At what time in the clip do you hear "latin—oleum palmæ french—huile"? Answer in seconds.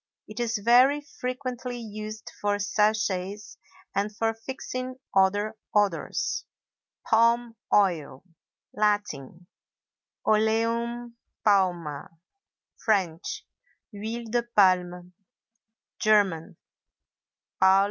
8.73-14.25